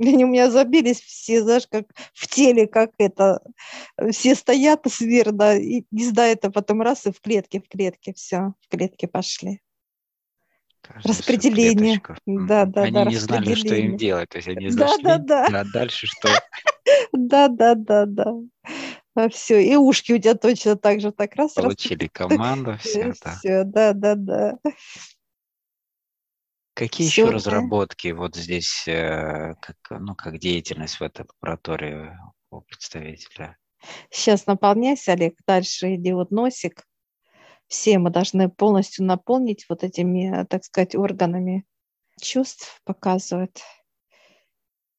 Они 0.01 0.25
у 0.25 0.29
меня 0.29 0.51
забились 0.51 1.01
все, 1.01 1.43
знаешь, 1.43 1.67
как 1.69 1.87
в 2.15 2.27
теле, 2.29 2.67
как 2.67 2.93
это, 2.99 3.41
все 4.11 4.35
стоят 4.35 4.83
смирно, 4.89 5.57
и 5.57 5.85
не 5.91 6.07
знаю, 6.07 6.35
это 6.35 6.51
потом 6.51 6.83
раз 6.83 7.07
и 7.07 7.13
в 7.13 7.21
клетке, 7.21 7.61
в 7.61 7.69
клетке, 7.69 8.13
все, 8.15 8.55
в 8.61 8.69
клетке 8.69 9.09
пошли. 9.09 9.61
Каждая 10.81 11.13
распределение. 11.13 12.01
Да, 12.27 12.65
да, 12.65 12.83
они 12.83 12.93
да. 12.93 13.05
не 13.05 13.17
знали, 13.17 13.55
что 13.55 13.75
им 13.75 13.97
делать. 13.97 14.29
То 14.31 14.39
есть 14.39 14.49
они 14.49 14.71
зашли, 14.71 15.03
да, 15.03 15.19
да, 15.19 15.49
да. 15.49 15.61
а 15.61 15.65
дальше 15.65 16.07
что? 16.07 16.29
Да, 17.13 17.49
да, 17.49 17.75
да, 17.75 18.07
да. 18.07 18.35
А 19.15 19.29
все, 19.29 19.61
и 19.61 19.77
ушки 19.77 20.13
у 20.13 20.19
тебя 20.19 20.35
точно 20.35 20.77
так 20.77 21.01
же 21.01 21.13
так 21.13 21.35
раз. 21.35 21.53
Получили 21.53 22.07
команду, 22.13 22.79
все, 22.81 23.13
да. 23.23 23.37
Все, 23.37 23.65
да, 23.65 23.93
да, 23.93 24.15
да. 24.15 24.59
Какие 26.79 27.09
Всё, 27.09 27.23
еще 27.23 27.35
разработки 27.35 28.13
вот 28.13 28.37
здесь, 28.37 28.87
э, 28.87 29.57
как, 29.61 29.77
ну, 29.91 30.15
как 30.15 30.39
деятельность 30.39 31.01
в 31.01 31.03
этой 31.03 31.27
лаборатории 31.27 32.17
у 32.53 32.61
представителя? 32.61 33.57
Сейчас 34.11 34.47
наполняйся, 34.47 35.13
Олег, 35.13 35.35
дальше 35.45 35.97
иди 35.97 36.13
вот 36.13 36.31
носик. 36.31 36.87
Все 37.67 37.99
мы 37.99 38.11
должны 38.11 38.49
полностью 38.49 39.05
наполнить 39.07 39.67
вот 39.69 39.83
этими, 39.83 40.47
так 40.49 40.63
сказать, 40.63 40.95
органами 40.95 41.65
чувств 42.21 42.81
показывает. 42.85 43.61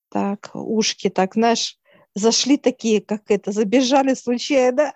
Так, 0.10 0.50
ушки, 0.54 1.10
так, 1.10 1.36
знаешь, 1.36 1.78
зашли 2.14 2.58
такие, 2.58 3.00
как 3.00 3.32
это, 3.32 3.54
забежали 3.54 4.16
случайно. 4.16 4.92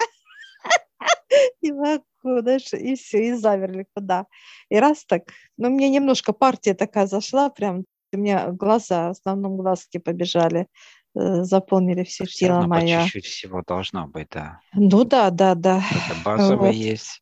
Не 1.61 1.71
могу 1.71 2.03
знаешь, 2.23 2.73
и 2.73 2.95
все, 2.95 3.27
и 3.27 3.33
замерли 3.33 3.85
куда. 3.93 4.25
И 4.69 4.77
раз 4.77 5.05
так, 5.05 5.23
ну, 5.57 5.69
мне 5.69 5.89
немножко 5.89 6.33
партия 6.33 6.73
такая 6.73 7.07
зашла, 7.07 7.49
прям 7.49 7.85
у 8.11 8.17
меня 8.17 8.51
глаза, 8.51 9.07
в 9.07 9.11
основном 9.11 9.57
глазки 9.57 9.97
побежали, 9.97 10.67
э, 11.15 11.43
заполнили 11.43 12.03
все, 12.03 12.25
все 12.25 12.47
тело 12.47 12.61
мое. 12.67 13.03
чуть-чуть 13.03 13.25
всего 13.25 13.63
должно 13.65 14.07
быть, 14.07 14.29
да. 14.31 14.59
Ну 14.73 15.03
да, 15.03 15.29
да, 15.29 15.55
да. 15.55 15.83
Это 15.91 16.21
базовый 16.23 16.67
вот. 16.69 16.75
есть 16.75 17.21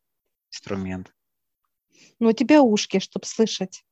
инструмент. 0.50 1.12
Ну, 2.18 2.28
у 2.28 2.32
тебя 2.32 2.62
ушки, 2.62 2.98
чтобы 2.98 3.26
слышать, 3.26 3.84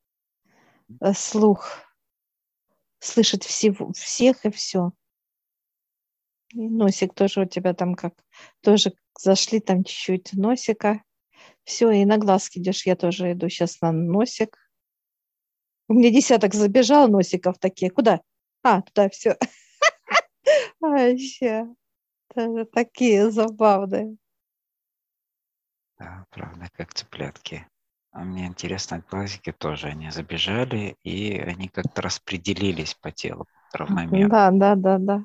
э, 1.01 1.13
слух, 1.15 1.81
слышать 2.99 3.45
всего, 3.45 3.93
всех 3.93 4.45
и 4.45 4.51
все. 4.51 4.93
Носик 6.53 7.15
тоже 7.15 7.43
у 7.43 7.45
тебя 7.45 7.75
там 7.75 7.95
как, 7.95 8.15
тоже 8.61 8.93
зашли 9.19 9.61
там 9.61 9.85
чуть-чуть 9.85 10.33
носика. 10.33 11.03
Все, 11.65 11.91
и 11.91 12.05
на 12.05 12.19
глазки 12.19 12.59
идешь, 12.59 12.87
я 12.87 12.97
тоже 12.97 13.33
иду 13.33 13.49
сейчас 13.49 13.81
на 13.81 13.93
носик. 13.93 14.57
У 15.89 15.95
меня 15.95 16.11
десяток 16.11 16.55
забежал 16.55 17.09
носиков 17.09 17.59
такие. 17.59 17.91
Куда? 17.91 18.21
А, 18.63 18.83
туда 18.83 19.09
все. 19.09 19.37
Вообще. 20.81 21.67
Такие 22.73 23.31
забавные. 23.31 24.17
Да, 25.99 26.25
правда, 26.31 26.69
как 26.73 26.95
цыплятки. 26.95 27.67
А 28.13 28.25
мне 28.25 28.47
интересно, 28.47 29.05
глазики 29.09 29.53
тоже, 29.53 29.89
они 29.89 30.11
забежали, 30.11 30.97
и 31.05 31.39
они 31.39 31.69
как-то 31.69 32.03
распределились 32.03 32.95
по 32.95 33.13
телу 33.13 33.47
равномерно. 33.73 34.29
Да, 34.29 34.51
да, 34.51 34.75
да, 34.75 34.99
да. 34.99 35.25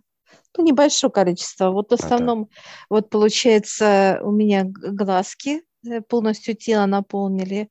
Ну, 0.57 0.63
небольшое 0.63 1.11
количество. 1.11 1.71
Вот 1.71 1.91
в 1.91 1.93
основном, 1.93 2.45
да, 2.45 2.49
да. 2.49 2.61
вот 2.89 3.09
получается, 3.09 4.19
у 4.23 4.31
меня 4.31 4.63
глазки 4.65 5.63
э, 5.85 6.01
полностью 6.01 6.55
тело 6.55 6.85
наполнили, 6.85 7.69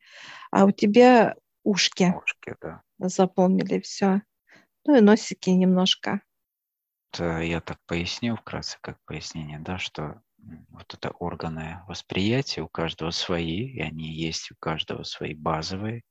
а 0.50 0.66
у 0.66 0.70
тебя 0.70 1.35
ушки, 1.62 2.14
ушки 2.16 2.55
да. 2.61 2.83
заполнили 2.98 3.81
все. 3.81 4.22
Ну 4.87 4.96
и 4.96 5.00
носики 5.00 5.50
немножко. 5.50 6.20
Это 7.12 7.40
я 7.40 7.61
так 7.61 7.79
поясню 7.87 8.37
вкратце, 8.37 8.79
как 8.81 8.98
пояснение, 9.07 9.59
да, 9.61 9.79
что 9.79 10.20
вот 10.68 10.92
это 10.92 11.11
органы 11.11 11.81
восприятия 11.88 12.61
у 12.62 12.68
каждого 12.68 13.11
свои, 13.11 13.66
и 13.68 13.81
они 13.81 14.12
есть 14.12 14.50
у 14.50 14.57
каждого 14.59 15.05
свои 15.05 15.35
базовые, 15.35 16.03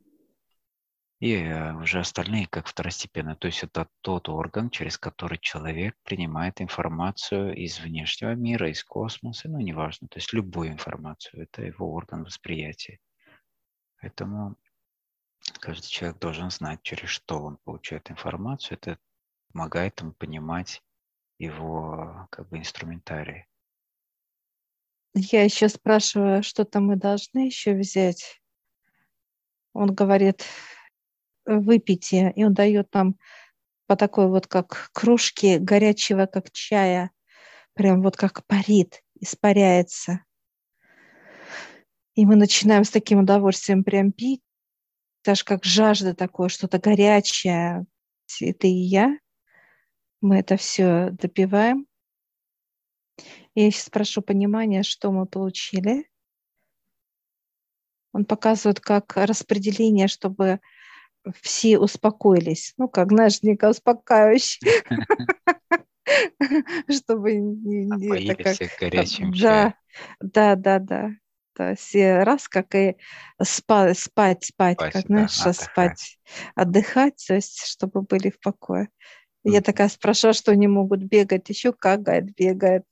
и 1.23 1.35
э, 1.35 1.73
уже 1.75 2.01
остальные 2.01 2.47
как 2.47 2.67
второстепенные. 2.67 3.37
То 3.37 3.47
есть 3.47 3.63
это 3.63 3.87
тот 4.01 4.27
орган, 4.27 4.69
через 4.69 4.97
который 4.97 5.37
человек 5.37 5.95
принимает 6.03 6.59
информацию 6.59 7.55
из 7.55 7.79
внешнего 7.79 8.35
мира, 8.35 8.69
из 8.69 8.83
космоса, 8.83 9.47
ну 9.47 9.59
неважно, 9.59 10.09
то 10.09 10.17
есть 10.17 10.33
любую 10.33 10.73
информацию. 10.73 11.43
Это 11.43 11.61
его 11.61 11.93
орган 11.93 12.25
восприятия. 12.25 12.99
Поэтому 14.01 14.57
каждый 15.61 15.87
человек 15.87 16.19
должен 16.19 16.51
знать, 16.51 16.81
через 16.83 17.07
что 17.07 17.39
он 17.39 17.57
получает 17.63 18.11
информацию. 18.11 18.77
Это 18.77 18.99
помогает 19.53 20.01
ему 20.01 20.11
понимать 20.11 20.83
его 21.39 22.27
как 22.31 22.49
бы 22.49 22.57
инструментарий. 22.57 23.45
Я 25.13 25.45
еще 25.45 25.69
спрашиваю, 25.69 26.43
что-то 26.43 26.81
мы 26.81 26.97
должны 26.97 27.45
еще 27.45 27.75
взять. 27.75 28.41
Он 29.71 29.95
говорит, 29.95 30.43
выпейте, 31.45 32.31
и 32.35 32.43
он 32.43 32.53
дает 32.53 32.93
нам 32.93 33.15
по 33.87 33.95
такой 33.95 34.27
вот 34.27 34.47
как 34.47 34.89
кружке 34.93 35.59
горячего, 35.59 36.25
как 36.25 36.51
чая, 36.51 37.11
прям 37.73 38.01
вот 38.01 38.15
как 38.15 38.45
парит, 38.45 39.03
испаряется. 39.19 40.23
И 42.15 42.25
мы 42.25 42.35
начинаем 42.35 42.83
с 42.83 42.91
таким 42.91 43.19
удовольствием 43.19 43.83
прям 43.83 44.11
пить, 44.11 44.41
даже 45.23 45.43
как 45.43 45.63
жажда 45.63 46.13
такое, 46.13 46.49
что-то 46.49 46.79
горячее. 46.79 47.85
И 48.39 48.53
ты 48.53 48.67
и 48.67 48.83
я. 48.83 49.17
Мы 50.21 50.37
это 50.39 50.57
все 50.57 51.09
допиваем. 51.11 51.87
Я 53.55 53.69
сейчас 53.71 53.89
прошу 53.89 54.21
понимания, 54.21 54.83
что 54.83 55.11
мы 55.11 55.25
получили. 55.25 56.09
Он 58.11 58.25
показывает 58.25 58.79
как 58.79 59.17
распределение, 59.17 60.07
чтобы 60.07 60.59
все 61.41 61.79
успокоились. 61.79 62.73
Ну, 62.77 62.87
как, 62.87 63.11
знаешь, 63.11 63.41
некое 63.41 63.71
успокаивающее. 63.71 64.83
Чтобы 66.89 67.35
не... 67.35 67.85
всех 68.53 68.71
горячим 68.79 69.31
Да, 69.31 69.75
да, 70.19 70.55
да, 70.55 70.79
да. 70.79 71.11
То 71.55 71.69
есть 71.69 71.95
раз, 71.95 72.49
как 72.49 72.73
и 72.75 72.97
спать, 73.41 73.99
спать, 73.99 74.43
спать, 74.43 74.77
как, 74.77 75.05
знаешь, 75.05 75.31
спать, 75.31 76.17
отдыхать, 76.55 77.23
то 77.27 77.35
есть, 77.35 77.65
чтобы 77.65 78.01
были 78.01 78.31
в 78.31 78.39
покое. 78.39 78.89
Я 79.43 79.61
такая 79.61 79.89
спрашиваю, 79.89 80.33
что 80.33 80.51
они 80.51 80.67
могут 80.67 81.03
бегать, 81.03 81.49
еще 81.49 81.73
говорит, 81.79 82.35
бегает. 82.35 82.83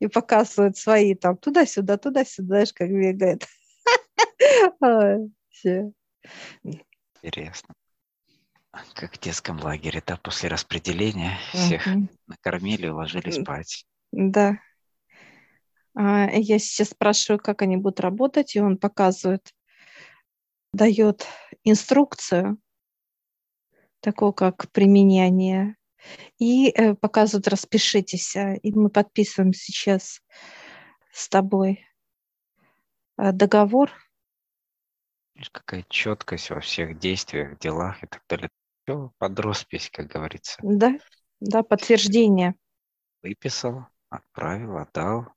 И 0.00 0.06
показывают 0.06 0.76
свои 0.76 1.14
там 1.14 1.36
туда-сюда, 1.36 1.98
туда-сюда, 1.98 2.46
знаешь, 2.46 2.72
как 2.72 2.88
бегает. 2.88 3.46
Интересно. 7.22 7.74
Как 8.94 9.16
в 9.16 9.20
детском 9.20 9.58
лагере, 9.60 10.02
да, 10.06 10.16
после 10.16 10.48
распределения 10.48 11.38
всех 11.52 11.86
угу. 11.86 12.08
накормили, 12.26 12.88
уложили 12.88 13.30
спать. 13.30 13.84
Да. 14.12 14.58
А, 15.94 16.30
я 16.30 16.58
сейчас 16.58 16.90
спрашиваю, 16.90 17.40
как 17.40 17.62
они 17.62 17.76
будут 17.76 18.00
работать, 18.00 18.54
и 18.54 18.60
он 18.60 18.76
показывает, 18.76 19.52
дает 20.72 21.26
инструкцию, 21.64 22.58
такого 24.00 24.32
как 24.32 24.70
применение, 24.70 25.76
и 26.38 26.68
э, 26.68 26.94
показывают, 26.94 27.48
распишитесь, 27.48 28.36
а, 28.36 28.54
и 28.54 28.72
мы 28.72 28.90
подписываем 28.90 29.52
сейчас 29.52 30.20
с 31.10 31.28
тобой 31.28 31.84
договор– 33.16 33.90
какая 35.50 35.84
четкость 35.88 36.50
во 36.50 36.60
всех 36.60 36.98
действиях, 36.98 37.58
делах 37.58 38.02
и 38.02 38.06
так 38.06 38.22
далее. 38.28 38.50
Все 38.84 39.12
под 39.18 39.38
роспись, 39.40 39.90
как 39.90 40.08
говорится. 40.08 40.58
Да, 40.62 40.98
да, 41.40 41.62
подтверждение. 41.62 42.54
Выписал, 43.22 43.86
отправил, 44.08 44.78
отдал. 44.78 45.28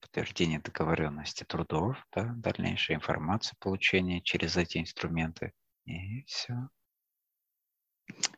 Подтверждение 0.00 0.60
договоренности 0.60 1.44
трудов, 1.44 1.96
да, 2.14 2.34
дальнейшая 2.36 2.98
информация 2.98 3.56
получения 3.58 4.20
через 4.20 4.56
эти 4.56 4.78
инструменты. 4.78 5.52
И 5.86 6.24
все. 6.24 6.68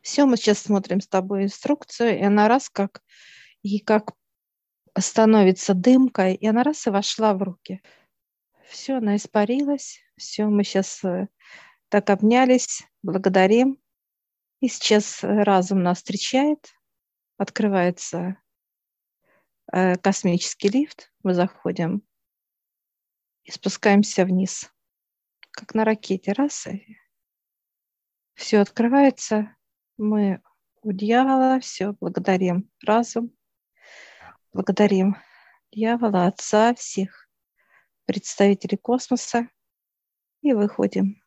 Все, 0.01 0.25
мы 0.25 0.37
сейчас 0.37 0.59
смотрим 0.59 1.01
с 1.01 1.07
тобой 1.07 1.43
инструкцию, 1.43 2.17
и 2.17 2.23
она 2.23 2.47
раз 2.47 2.69
как 2.69 3.01
и 3.61 3.79
как 3.79 4.13
становится 4.97 5.73
дымкой, 5.73 6.35
и 6.35 6.47
она 6.47 6.63
раз 6.63 6.87
и 6.87 6.89
вошла 6.89 7.33
в 7.33 7.43
руки. 7.43 7.81
Все, 8.65 8.97
она 8.97 9.15
испарилась. 9.15 10.01
Все, 10.17 10.45
мы 10.45 10.63
сейчас 10.63 11.03
э, 11.03 11.27
так 11.89 12.09
обнялись, 12.09 12.83
благодарим. 13.03 13.79
И 14.59 14.67
сейчас 14.67 15.19
разум 15.21 15.83
нас 15.83 15.99
встречает, 15.99 16.73
открывается 17.37 18.41
э, 19.71 19.95
космический 19.97 20.69
лифт, 20.69 21.13
мы 21.21 21.35
заходим 21.35 22.01
и 23.43 23.51
спускаемся 23.51 24.25
вниз, 24.25 24.73
как 25.51 25.75
на 25.75 25.85
ракете. 25.85 26.31
Раз, 26.31 26.65
и 26.65 26.97
все 28.33 28.57
открывается, 28.57 29.55
мы 29.97 30.41
у 30.81 30.91
дьявола, 30.91 31.59
все, 31.59 31.93
благодарим 31.99 32.71
разум, 32.83 33.31
благодарим 34.51 35.15
дьявола, 35.71 36.25
отца 36.25 36.73
всех, 36.73 37.29
представители 38.05 38.75
космоса 38.75 39.47
и 40.41 40.53
выходим. 40.53 41.21